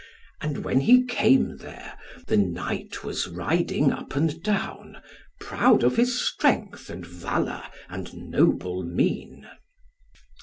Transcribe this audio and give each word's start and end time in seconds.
And 0.41 0.63
when 0.65 0.79
he 0.79 1.03
came 1.05 1.57
there, 1.57 1.93
the 2.25 2.35
knight 2.35 3.03
was 3.03 3.27
riding 3.27 3.91
up 3.91 4.15
and 4.15 4.41
down, 4.41 4.97
proud 5.39 5.83
of 5.83 5.95
his 5.95 6.19
strength, 6.19 6.89
and 6.89 7.05
valour, 7.05 7.61
and 7.87 8.11
noble 8.15 8.81
mien. 8.83 9.47